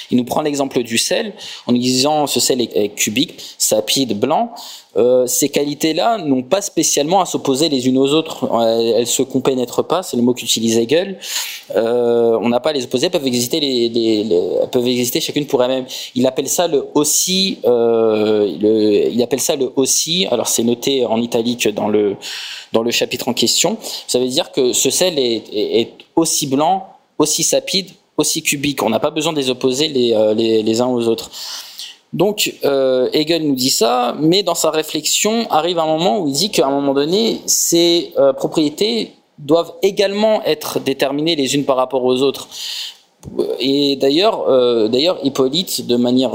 il 0.09 0.17
nous 0.17 0.23
prend 0.23 0.41
l'exemple 0.41 0.81
du 0.83 0.97
sel 0.97 1.33
en 1.67 1.73
nous 1.73 1.79
disant 1.79 2.27
ce 2.27 2.39
sel 2.39 2.61
est, 2.61 2.75
est 2.77 2.89
cubique, 2.89 3.35
sapide, 3.57 4.17
blanc. 4.17 4.53
Euh, 4.99 5.25
ces 5.27 5.47
qualités-là 5.47 6.17
n'ont 6.17 6.43
pas 6.43 6.61
spécialement 6.61 7.21
à 7.21 7.25
s'opposer 7.25 7.69
les 7.69 7.87
unes 7.87 7.97
aux 7.97 8.13
autres. 8.13 8.49
Elles, 8.61 8.93
elles 8.97 9.07
se 9.07 9.23
compénètrent 9.23 9.83
pas, 9.83 10.03
c'est 10.03 10.17
le 10.17 10.23
mot 10.23 10.33
qu'utilise 10.33 10.77
Hegel. 10.77 11.17
Euh, 11.75 12.37
on 12.41 12.49
n'a 12.49 12.59
pas 12.59 12.71
à 12.71 12.73
les 12.73 12.83
opposer, 12.83 13.05
elles 13.05 13.11
peuvent 13.11 13.25
exister, 13.25 13.59
peuvent 14.71 14.87
exister 14.87 15.21
chacune 15.21 15.45
pour 15.45 15.63
elle-même. 15.63 15.85
Il 16.15 16.27
appelle 16.27 16.49
ça 16.49 16.67
le 16.67 16.85
aussi. 16.95 17.59
Euh, 17.65 18.47
il 19.11 19.21
appelle 19.23 19.39
ça 19.39 19.55
le 19.55 19.71
aussi. 19.75 20.27
Alors 20.31 20.47
c'est 20.47 20.63
noté 20.63 21.05
en 21.05 21.21
italique 21.21 21.69
dans 21.69 21.87
le 21.87 22.17
dans 22.73 22.83
le 22.83 22.91
chapitre 22.91 23.29
en 23.29 23.33
question. 23.33 23.77
Ça 24.07 24.19
veut 24.19 24.27
dire 24.27 24.51
que 24.51 24.73
ce 24.73 24.89
sel 24.89 25.17
est, 25.17 25.91
aussi 26.15 26.47
blanc, 26.47 26.87
aussi 27.17 27.43
sapide, 27.43 27.89
aussi 28.17 28.43
cubique. 28.43 28.83
On 28.83 28.89
n'a 28.89 28.99
pas 28.99 29.11
besoin 29.11 29.31
de 29.31 29.37
les 29.37 29.49
opposer 29.49 29.87
les, 29.87 30.63
les 30.63 30.81
uns 30.81 30.87
aux 30.87 31.07
autres. 31.07 31.31
Donc 32.13 32.55
euh, 32.65 33.09
Hegel 33.13 33.47
nous 33.47 33.55
dit 33.55 33.69
ça, 33.69 34.15
mais 34.19 34.41
dans 34.41 34.55
sa 34.55 34.71
réflexion 34.71 35.47
arrive 35.51 35.77
un 35.77 35.85
moment 35.85 36.19
où 36.19 36.27
il 36.27 36.33
dit 36.33 36.49
qu'à 36.49 36.67
un 36.67 36.71
moment 36.71 36.93
donné, 36.93 37.41
ces 37.45 38.13
euh, 38.17 38.33
propriétés 38.33 39.13
doivent 39.37 39.73
également 39.83 40.43
être 40.43 40.79
déterminées 40.79 41.35
les 41.35 41.55
unes 41.55 41.65
par 41.65 41.77
rapport 41.77 42.03
aux 42.03 42.21
autres. 42.21 42.49
Et 43.59 43.95
d'ailleurs, 43.95 44.49
euh, 44.49 44.87
d'ailleurs 44.87 45.19
Hippolyte, 45.23 45.85
de 45.85 45.95
manière 45.97 46.31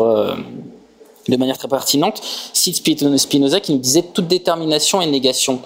de 1.28 1.37
manière 1.37 1.59
très 1.59 1.69
pertinente, 1.69 2.21
cite 2.52 2.76
Spinoza 2.76 3.61
qui 3.61 3.73
nous 3.73 3.78
disait 3.78 4.02
toute 4.02 4.28
détermination 4.28 5.00
est 5.00 5.07
négation. 5.07 5.61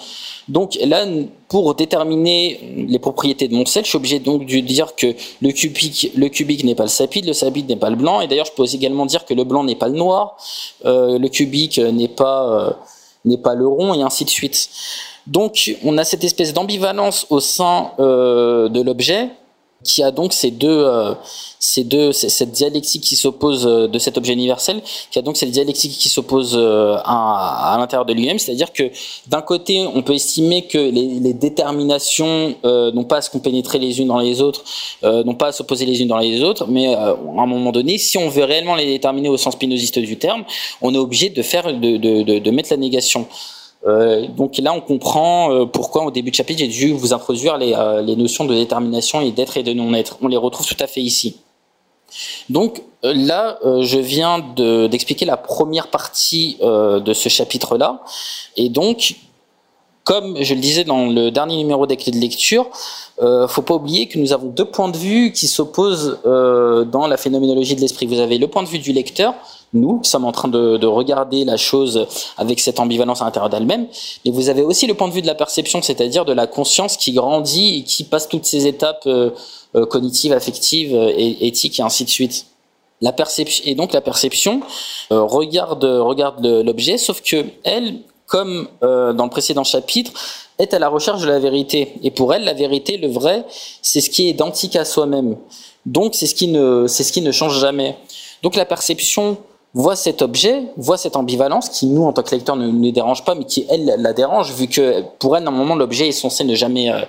Donc 0.48 0.78
là, 0.82 1.04
pour 1.48 1.74
déterminer 1.74 2.86
les 2.88 2.98
propriétés 2.98 3.48
de 3.48 3.54
mon 3.54 3.66
sel, 3.66 3.84
je 3.84 3.90
suis 3.90 3.96
obligé 3.96 4.18
donc 4.18 4.46
de 4.46 4.60
dire 4.60 4.94
que 4.94 5.14
le 5.42 5.52
cubique, 5.52 6.10
le 6.16 6.28
cubique 6.28 6.64
n'est 6.64 6.74
pas 6.74 6.84
le 6.84 6.88
sapide, 6.88 7.26
le 7.26 7.34
sapide 7.34 7.68
n'est 7.68 7.76
pas 7.76 7.90
le 7.90 7.96
blanc, 7.96 8.20
et 8.20 8.28
d'ailleurs 8.28 8.46
je 8.46 8.52
peux 8.52 8.64
également 8.64 9.04
dire 9.06 9.24
que 9.24 9.34
le 9.34 9.44
blanc 9.44 9.62
n'est 9.64 9.76
pas 9.76 9.88
le 9.88 9.96
noir, 9.96 10.36
euh, 10.86 11.18
le 11.18 11.28
cubique 11.28 11.78
n'est 11.78 12.08
pas 12.08 12.68
euh, 12.68 12.70
n'est 13.24 13.38
pas 13.38 13.54
le 13.54 13.66
rond, 13.66 13.92
et 13.92 14.02
ainsi 14.02 14.24
de 14.24 14.30
suite. 14.30 14.70
Donc 15.26 15.76
on 15.84 15.98
a 15.98 16.04
cette 16.04 16.24
espèce 16.24 16.54
d'ambivalence 16.54 17.26
au 17.28 17.40
sein 17.40 17.90
euh, 17.98 18.70
de 18.70 18.80
l'objet 18.80 19.28
qui 19.84 20.02
a 20.02 20.10
donc 20.10 20.32
ces 20.32 20.50
deux, 20.50 20.68
euh, 20.68 21.14
ces 21.60 21.84
deux, 21.84 22.12
cette 22.12 22.50
dialectique 22.50 23.02
qui 23.02 23.14
s'oppose 23.14 23.66
euh, 23.66 23.86
de 23.86 23.98
cet 23.98 24.18
objet 24.18 24.32
universel, 24.32 24.82
qui 25.10 25.18
a 25.18 25.22
donc 25.22 25.36
cette 25.36 25.50
dialectique 25.50 25.92
qui 25.92 26.08
s'oppose 26.08 26.56
euh, 26.56 26.96
à, 27.04 27.74
à 27.74 27.78
l'intérieur 27.78 28.04
de 28.04 28.12
lui-même, 28.12 28.38
c'est-à-dire 28.38 28.72
que 28.72 28.90
d'un 29.28 29.40
côté, 29.40 29.86
on 29.94 30.02
peut 30.02 30.14
estimer 30.14 30.66
que 30.66 30.78
les, 30.78 31.20
les 31.20 31.32
déterminations 31.32 32.56
euh, 32.64 32.90
n'ont 32.92 33.04
pas 33.04 33.18
à 33.18 33.22
se 33.22 33.30
compénétrer 33.30 33.78
les 33.78 34.00
unes 34.00 34.08
dans 34.08 34.18
les 34.18 34.40
autres, 34.40 34.64
euh, 35.04 35.22
n'ont 35.22 35.34
pas 35.36 35.48
à 35.48 35.52
s'opposer 35.52 35.86
les 35.86 36.02
unes 36.02 36.08
dans 36.08 36.18
les 36.18 36.42
autres, 36.42 36.66
mais 36.66 36.94
euh, 36.94 37.14
à 37.14 37.42
un 37.42 37.46
moment 37.46 37.70
donné, 37.70 37.98
si 37.98 38.18
on 38.18 38.28
veut 38.28 38.44
réellement 38.44 38.74
les 38.74 38.86
déterminer 38.86 39.28
au 39.28 39.36
sens 39.36 39.54
spinoziste 39.54 39.98
du 40.00 40.16
terme, 40.18 40.44
on 40.82 40.92
est 40.94 40.98
obligé 40.98 41.30
de 41.30 41.42
faire, 41.42 41.72
de, 41.72 41.96
de, 41.96 42.22
de, 42.22 42.38
de 42.38 42.50
mettre 42.50 42.70
la 42.70 42.78
négation. 42.78 43.26
Euh, 43.86 44.26
donc 44.28 44.58
là, 44.58 44.72
on 44.72 44.80
comprend 44.80 45.52
euh, 45.52 45.66
pourquoi 45.66 46.04
au 46.04 46.10
début 46.10 46.30
de 46.30 46.34
chapitre, 46.34 46.58
j'ai 46.58 46.68
dû 46.68 46.92
vous 46.92 47.12
introduire 47.12 47.56
les, 47.58 47.74
euh, 47.74 48.02
les 48.02 48.16
notions 48.16 48.44
de 48.44 48.54
détermination 48.54 49.20
et 49.20 49.30
d'être 49.30 49.56
et 49.56 49.62
de 49.62 49.72
non-être. 49.72 50.18
On 50.20 50.28
les 50.28 50.36
retrouve 50.36 50.66
tout 50.66 50.76
à 50.80 50.86
fait 50.86 51.00
ici. 51.00 51.40
Donc 52.48 52.82
là, 53.02 53.58
je 53.62 53.98
viens 53.98 54.38
d'expliquer 54.38 55.26
de, 55.26 55.30
la 55.30 55.36
première 55.36 55.88
partie 55.88 56.56
de 56.58 57.12
ce 57.12 57.28
chapitre-là. 57.28 58.00
Et 58.56 58.70
donc, 58.70 59.14
comme 60.04 60.42
je 60.42 60.54
le 60.54 60.60
disais 60.60 60.84
dans 60.84 61.04
le 61.04 61.30
dernier 61.30 61.58
numéro 61.58 61.86
des 61.86 61.96
de 61.96 62.16
lecture, 62.16 62.70
euh, 63.20 63.46
faut 63.46 63.60
pas 63.60 63.74
oublier 63.74 64.08
que 64.08 64.18
nous 64.18 64.32
avons 64.32 64.46
deux 64.46 64.64
points 64.64 64.88
de 64.88 64.96
vue 64.96 65.32
qui 65.32 65.46
s'opposent 65.48 66.18
dans 66.24 67.06
la 67.06 67.18
phénoménologie 67.18 67.76
de 67.76 67.82
l'esprit. 67.82 68.06
Vous 68.06 68.20
avez 68.20 68.38
le 68.38 68.48
point 68.48 68.62
de 68.62 68.68
vue 68.68 68.78
du 68.78 68.92
lecteur, 68.92 69.34
nous, 69.72 70.00
sommes 70.02 70.24
en 70.24 70.32
train 70.32 70.48
de, 70.48 70.76
de 70.76 70.86
regarder 70.86 71.44
la 71.44 71.56
chose 71.56 72.06
avec 72.36 72.60
cette 72.60 72.80
ambivalence 72.80 73.20
à 73.20 73.24
l'intérieur 73.24 73.50
d'elle-même, 73.50 73.86
mais 74.24 74.30
vous 74.30 74.48
avez 74.48 74.62
aussi 74.62 74.86
le 74.86 74.94
point 74.94 75.08
de 75.08 75.12
vue 75.12 75.22
de 75.22 75.26
la 75.26 75.34
perception, 75.34 75.82
c'est-à-dire 75.82 76.24
de 76.24 76.32
la 76.32 76.46
conscience 76.46 76.96
qui 76.96 77.12
grandit 77.12 77.78
et 77.78 77.84
qui 77.84 78.04
passe 78.04 78.28
toutes 78.28 78.46
ces 78.46 78.66
étapes 78.66 79.04
euh, 79.06 79.30
euh 79.74 79.86
cognitives, 79.86 80.32
affectives, 80.32 80.94
et 80.94 81.46
éthiques 81.46 81.78
et 81.78 81.82
ainsi 81.82 82.04
de 82.04 82.10
suite. 82.10 82.46
La 83.00 83.12
perception 83.12 83.64
et 83.66 83.74
donc 83.74 83.92
la 83.92 84.00
perception 84.00 84.60
euh, 85.12 85.22
regarde 85.22 85.84
regarde 85.84 86.44
l'objet, 86.44 86.98
sauf 86.98 87.22
que 87.22 87.44
elle 87.62 88.00
comme 88.28 88.68
euh, 88.84 89.12
dans 89.12 89.24
le 89.24 89.30
précédent 89.30 89.64
chapitre, 89.64 90.12
est 90.58 90.74
à 90.74 90.78
la 90.78 90.88
recherche 90.88 91.22
de 91.22 91.26
la 91.26 91.38
vérité. 91.40 91.94
Et 92.02 92.10
pour 92.10 92.32
elle, 92.34 92.44
la 92.44 92.52
vérité, 92.52 92.98
le 92.98 93.08
vrai, 93.08 93.44
c'est 93.82 94.00
ce 94.00 94.10
qui 94.10 94.26
est 94.26 94.30
identique 94.30 94.76
à 94.76 94.84
soi-même. 94.84 95.36
Donc, 95.86 96.14
c'est 96.14 96.26
ce 96.26 96.34
qui 96.34 96.48
ne, 96.48 96.86
c'est 96.86 97.04
ce 97.04 97.12
qui 97.12 97.22
ne 97.22 97.32
change 97.32 97.58
jamais. 97.58 97.96
Donc, 98.42 98.54
la 98.54 98.66
perception 98.66 99.38
voit 99.74 99.96
cet 99.96 100.22
objet, 100.22 100.62
voit 100.76 100.96
cette 100.96 101.16
ambivalence 101.16 101.68
qui, 101.68 101.86
nous, 101.86 102.04
en 102.04 102.12
tant 102.12 102.22
que 102.22 102.34
lecteurs, 102.34 102.56
ne 102.56 102.68
nous 102.68 102.90
dérange 102.90 103.24
pas, 103.24 103.34
mais 103.34 103.44
qui, 103.44 103.66
elle, 103.68 103.94
la 103.98 104.12
dérange, 104.12 104.52
vu 104.54 104.66
que 104.66 105.02
pour 105.18 105.36
elle, 105.36 105.44
normalement, 105.44 105.74
l'objet 105.74 106.08
est 106.08 106.12
censé 106.12 106.44
ne 106.44 106.54
jamais, 106.54 106.90
euh, 106.90 107.02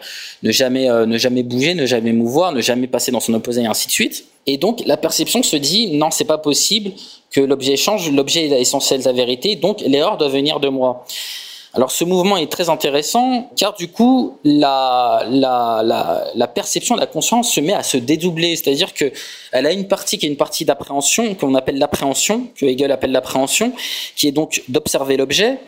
ne, 0.43 0.51
jamais, 0.51 0.89
euh, 0.89 1.05
ne 1.05 1.17
jamais 1.17 1.43
bouger, 1.43 1.73
ne 1.73 1.85
jamais 1.85 2.11
mouvoir, 2.11 2.51
ne 2.51 2.61
jamais 2.61 2.87
passer 2.87 3.11
dans 3.11 3.19
son 3.19 3.33
opposé, 3.33 3.61
et 3.61 3.65
ainsi 3.65 3.87
de 3.87 3.91
suite. 3.91 4.25
Et 4.45 4.57
donc, 4.57 4.83
la 4.85 4.97
perception 4.97 5.41
se 5.41 5.55
dit, 5.55 5.97
non, 5.97 6.11
c'est 6.11 6.25
pas 6.25 6.37
possible 6.37 6.91
que 7.31 7.41
l'objet 7.41 7.77
change, 7.77 8.11
l'objet 8.11 8.47
est 8.47 8.61
essentiel 8.61 9.01
de 9.01 9.05
la 9.05 9.13
vérité, 9.13 9.55
donc 9.55 9.81
l'erreur 9.81 10.17
doit 10.17 10.29
venir 10.29 10.59
de 10.59 10.69
moi. 10.69 11.05
Alors 11.75 11.91
ce 11.91 12.03
mouvement 12.03 12.37
est 12.37 12.51
très 12.51 12.69
intéressant 12.69 13.51
car 13.55 13.75
du 13.75 13.89
coup 13.89 14.39
la, 14.43 15.23
la, 15.29 15.81
la, 15.83 16.25
la 16.33 16.47
perception 16.47 16.95
de 16.95 16.99
la 16.99 17.05
conscience 17.05 17.53
se 17.53 17.59
met 17.59 17.73
à 17.73 17.83
se 17.83 17.97
dédoubler, 17.97 18.55
c'est-à-dire 18.55 18.93
que 18.93 19.11
elle 19.51 19.67
a 19.67 19.71
une 19.71 19.87
partie 19.87 20.17
qui 20.17 20.25
est 20.25 20.29
une 20.29 20.37
partie 20.37 20.65
d'appréhension 20.65 21.35
qu'on 21.35 21.53
appelle 21.53 21.77
l'appréhension, 21.77 22.47
que 22.55 22.65
Hegel 22.65 22.91
appelle 22.91 23.11
l'appréhension, 23.11 23.71
qui 24.15 24.27
est 24.27 24.31
donc 24.31 24.63
d'observer 24.67 25.15
l'objet. 25.15 25.59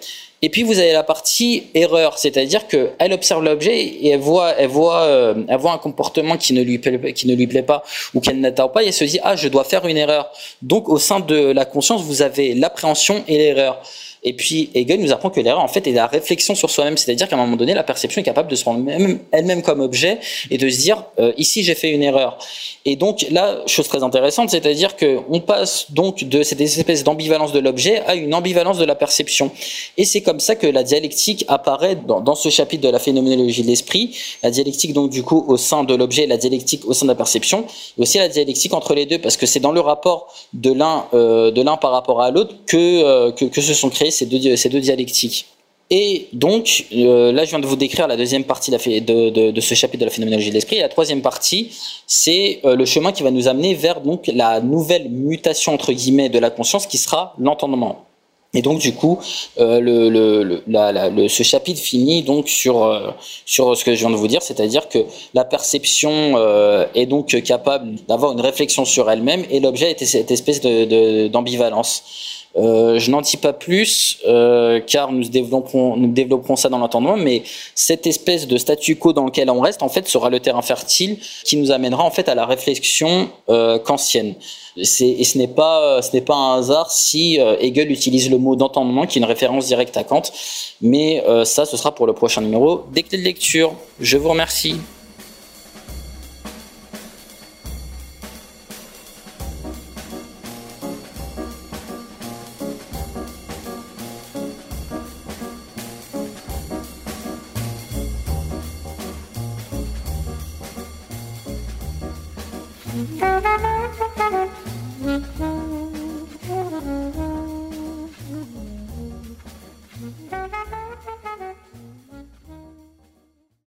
Et 0.44 0.50
puis 0.50 0.64
vous 0.64 0.80
avez 0.80 0.92
la 0.92 1.04
partie 1.04 1.68
erreur, 1.76 2.18
c'est-à-dire 2.18 2.68
que 2.68 2.90
elle 2.98 3.14
observe 3.14 3.44
l'objet 3.44 3.80
et 3.80 4.10
elle 4.10 4.20
voit, 4.20 4.56
elle 4.58 4.70
voit, 4.70 5.02
euh, 5.04 5.36
elle 5.48 5.60
voit 5.60 5.74
un 5.74 5.78
comportement 5.78 6.36
qui 6.36 6.54
ne 6.54 6.64
lui 6.64 6.80
plaît, 6.80 7.14
qui 7.14 7.28
ne 7.28 7.36
lui 7.36 7.46
plaît 7.46 7.62
pas 7.62 7.84
ou 8.16 8.22
qu'elle 8.22 8.40
n'attend 8.40 8.70
pas 8.70 8.82
et 8.82 8.88
elle 8.88 8.94
se 8.94 9.04
dit 9.04 9.20
ah 9.22 9.36
je 9.36 9.48
dois 9.48 9.66
faire 9.66 9.86
une 9.86 9.98
erreur. 9.98 10.32
Donc 10.64 10.90
au 10.90 10.98
sein 10.98 11.20
de 11.20 11.36
la 11.36 11.66
conscience 11.66 12.02
vous 12.02 12.24
avez 12.24 12.56
l'appréhension 12.56 13.24
et 13.28 13.38
l'erreur. 13.38 13.84
Et 14.24 14.34
puis 14.34 14.70
Hegel 14.76 15.02
nous 15.02 15.12
apprend 15.12 15.32
que 15.32 15.40
l'erreur 15.40 15.64
en 15.64 15.68
fait 15.68 15.88
est 15.88 15.94
la 15.94 16.06
réflexion 16.06 16.54
sur 16.54 16.70
soi-même, 16.70 16.96
c'est-à-dire 16.96 17.28
qu'à 17.28 17.36
un 17.36 17.40
moment 17.40 17.58
donné 17.58 17.74
la 17.74 17.84
perception 17.84 18.22
est 18.22 18.24
capable 18.24 18.52
de 18.52 18.56
se 18.56 18.62
prendre 18.62 18.88
elle-même 19.32 19.62
comme 19.64 19.80
objet 19.80 20.20
et 20.52 20.60
de 20.60 20.70
se 20.70 20.80
dire 20.80 21.06
euh, 21.20 21.34
ici 21.38 21.64
j'ai 21.64 21.74
fait 21.74 21.90
une 21.90 22.04
erreur. 22.04 22.38
Et 22.86 22.96
donc 22.96 23.26
là 23.32 23.62
chose 23.66 23.88
très 23.88 24.04
intéressante, 24.04 24.52
c'est-à-dire 24.52 24.96
que 24.96 25.20
on 25.30 25.40
passe 25.40 25.92
donc 25.92 26.24
de 26.24 26.44
cette 26.44 26.62
espèce 26.62 27.04
d'ambivalence 27.04 27.52
de 27.52 27.60
l'objet 27.60 28.02
à 28.06 28.14
une 28.14 28.36
ambivalence 28.36 28.78
de 28.78 28.86
la 28.86 28.94
perception. 28.94 29.50
Et 29.98 30.06
c'est 30.06 30.22
comme 30.22 30.40
ça 30.40 30.56
que 30.56 30.68
la 30.68 30.84
dialectique 30.84 31.44
apparaît 31.48 31.96
dans, 31.96 32.36
ce 32.36 32.50
chapitre 32.50 32.84
de 32.84 32.90
la 32.90 33.00
phénoménologie 33.00 33.64
de 33.64 33.68
l'esprit, 33.68 34.16
la 34.44 34.52
dialectique 34.52 34.94
donc 34.94 35.10
du 35.10 35.24
coup 35.24 35.44
au 35.48 35.58
sein 35.58 35.84
de 35.84 35.96
l'objet, 35.96 36.28
la 36.28 36.38
dialectique 36.38 36.86
au 36.86 36.94
sein 36.94 37.08
de 37.08 37.12
la 37.12 37.16
perception, 37.16 37.66
et 37.98 38.02
aussi 38.02 38.20
la 38.20 38.30
dialectique 38.30 38.74
entre 38.74 38.94
les 38.94 39.08
deux 39.08 39.18
parce 39.18 39.36
que 39.36 39.48
c'est 39.48 39.60
dans 39.60 39.72
le 39.72 39.82
rapport 39.82 40.32
de 40.54 40.72
l'un 40.72 41.06
euh, 41.16 41.52
par 41.82 41.92
rapport 41.92 42.22
à 42.22 42.32
l'autre 42.32 42.54
que, 42.68 42.78
euh, 42.78 43.32
se 43.52 43.74
sont 43.74 43.90
créés 43.90 44.11
ces 44.12 44.26
deux, 44.26 44.80
dialectiques. 44.80 45.48
Et 45.94 46.30
donc, 46.32 46.86
euh, 46.94 47.34
là, 47.34 47.44
je 47.44 47.50
viens 47.50 47.60
de 47.60 47.66
vous 47.66 47.76
décrire 47.76 48.08
la 48.08 48.16
deuxième 48.16 48.46
partie 48.46 48.72
de, 48.72 49.60
ce 49.60 49.76
chapitre 49.76 50.00
de 50.00 50.06
la 50.06 50.12
phénoménologie 50.12 50.48
de 50.48 50.54
l'esprit. 50.54 50.80
La 50.80 50.88
troisième 50.88 51.22
partie, 51.22 51.70
c'est 52.08 52.62
euh, 52.64 52.78
le 52.78 52.86
chemin 52.86 53.12
qui 53.12 53.24
va 53.24 53.32
nous 53.32 53.50
amener 53.50 53.74
vers 53.74 54.00
donc 54.00 54.32
la 54.34 54.62
nouvelle 54.62 55.10
mutation 55.10 55.74
entre 55.74 55.92
guillemets 55.92 56.30
de 56.30 56.40
la 56.40 56.50
conscience, 56.50 56.88
qui 56.88 56.98
sera 56.98 57.36
l'entendement. 57.38 58.06
Et 58.54 58.62
donc 58.62 58.80
du 58.80 58.94
coup, 58.94 59.20
euh, 59.60 60.60
ce 61.30 61.44
chapitre 61.44 61.80
finit 61.80 62.22
donc 62.22 62.50
sur 62.50 63.16
sur 63.46 63.78
ce 63.78 63.86
que 63.86 63.94
je 63.94 64.00
viens 64.00 64.10
de 64.10 64.16
vous 64.16 64.28
dire, 64.28 64.42
c'est-à-dire 64.42 64.90
que 64.90 65.00
la 65.34 65.46
perception 65.46 66.38
est 66.94 67.06
donc 67.06 67.42
capable 67.44 67.96
d'avoir 68.10 68.34
une 68.34 68.42
réflexion 68.42 68.84
sur 68.84 69.10
elle-même 69.10 69.46
et 69.50 69.62
l'objet 69.62 69.92
est 69.92 70.06
cette 70.06 70.32
espèce 70.32 70.60
d'ambivalence. 70.60 72.04
Euh, 72.58 73.00
je 73.00 73.12
n'en 73.12 73.22
dis 73.22 73.38
pas 73.38 73.54
plus 73.54 74.18
euh, 74.28 74.82
car 74.86 75.12
nous 75.12 75.24
développerons, 75.30 76.56
ça 76.56 76.70
dans 76.70 76.80
l'entendement, 76.80 77.16
mais 77.16 77.44
cette 77.76 78.06
espèce 78.08 78.48
de 78.48 78.58
statu 78.58 78.98
quo 78.98 79.14
dans 79.14 79.26
lequel 79.26 79.50
on 79.50 79.62
reste 79.62 79.84
en 79.84 79.90
fait 79.90 80.08
sera 80.08 80.30
le 80.30 80.40
terrain 80.40 80.62
fertile 80.62 81.18
qui 81.46 81.56
nous 81.56 81.72
amènera 81.72 82.04
en 82.04 82.12
fait 82.12 82.28
à 82.28 82.36
la 82.36 82.46
réflexion 82.46 83.30
euh, 83.50 83.80
kantienne. 83.80 84.36
Et 84.78 84.86
ce 84.86 85.38
n'est 85.38 85.48
pas 85.48 86.02
un 86.04 86.58
hasard 86.58 86.92
si 86.92 87.40
euh, 87.40 87.56
Hegel 87.60 87.92
utilise 87.92 88.30
le 88.30 88.38
mot 88.38 88.56
d'entendement 88.56 89.06
qui 89.06 89.18
est 89.18 89.22
une 89.22 89.28
référence 89.28 89.68
directe 89.68 89.96
à 89.98 90.04
Kant, 90.04 90.24
mais 90.82 91.24
ça 91.46 91.66
ce 91.66 91.78
sera 91.78 91.94
pour 91.94 92.08
le 92.08 92.14
prochain 92.14 92.42
numéro 92.42 92.84
des 92.92 93.04
clés 93.04 93.18
de 93.18 93.24
lecture. 93.24 93.74
Je 94.00 94.18
vous 94.18 94.30
remercie. 94.30 94.76